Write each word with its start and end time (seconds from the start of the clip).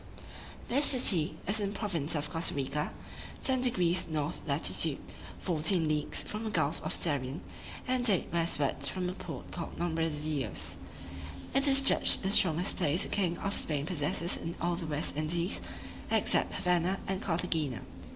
This 0.67 0.85
city 0.85 1.37
is 1.47 1.59
in 1.59 1.73
the 1.73 1.77
province 1.77 2.15
of 2.15 2.27
Costa 2.31 2.55
Rica, 2.55 2.91
10 3.43 3.61
deg. 3.61 4.09
north 4.09 4.41
latitude, 4.47 4.97
fourteen 5.37 5.87
leagues 5.87 6.23
from 6.23 6.43
the 6.43 6.49
gulf 6.49 6.81
of 6.81 6.99
Darien, 6.99 7.41
and 7.87 8.09
eight 8.09 8.27
westwards 8.33 8.87
from 8.87 9.05
the 9.05 9.13
port 9.13 9.51
called 9.51 9.77
Nombre 9.77 10.09
de 10.09 10.17
Dios. 10.19 10.75
It 11.53 11.67
is 11.67 11.81
judged 11.81 12.23
the 12.23 12.31
strongest 12.31 12.77
place 12.77 13.03
the 13.03 13.09
king 13.09 13.37
of 13.37 13.55
Spain 13.55 13.85
possesses 13.85 14.37
in 14.37 14.55
all 14.59 14.75
the 14.75 14.87
West 14.87 15.15
Indies, 15.15 15.61
except 16.09 16.53
Havanna 16.53 16.97
and 17.07 17.21
Carthagena. 17.21 17.81